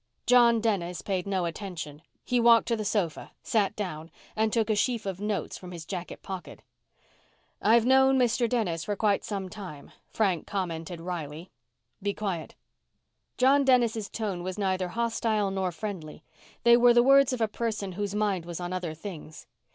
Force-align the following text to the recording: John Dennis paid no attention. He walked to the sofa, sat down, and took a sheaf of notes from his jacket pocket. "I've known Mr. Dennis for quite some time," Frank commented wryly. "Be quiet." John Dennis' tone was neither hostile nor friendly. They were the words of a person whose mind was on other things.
John 0.25 0.61
Dennis 0.61 1.03
paid 1.03 1.27
no 1.27 1.45
attention. 1.45 2.01
He 2.25 2.39
walked 2.39 2.67
to 2.69 2.75
the 2.75 2.83
sofa, 2.83 3.33
sat 3.43 3.75
down, 3.75 4.09
and 4.35 4.51
took 4.51 4.71
a 4.71 4.75
sheaf 4.75 5.05
of 5.05 5.21
notes 5.21 5.59
from 5.59 5.71
his 5.71 5.85
jacket 5.85 6.23
pocket. 6.23 6.63
"I've 7.61 7.85
known 7.85 8.17
Mr. 8.17 8.49
Dennis 8.49 8.83
for 8.83 8.95
quite 8.95 9.23
some 9.23 9.47
time," 9.47 9.91
Frank 10.09 10.47
commented 10.47 10.99
wryly. 10.99 11.51
"Be 12.01 12.15
quiet." 12.15 12.55
John 13.37 13.63
Dennis' 13.63 14.09
tone 14.09 14.41
was 14.41 14.57
neither 14.57 14.87
hostile 14.87 15.51
nor 15.51 15.71
friendly. 15.71 16.23
They 16.63 16.75
were 16.75 16.95
the 16.95 17.03
words 17.03 17.31
of 17.31 17.39
a 17.39 17.47
person 17.47 17.91
whose 17.91 18.15
mind 18.15 18.43
was 18.43 18.59
on 18.59 18.73
other 18.73 18.95
things. 18.95 19.45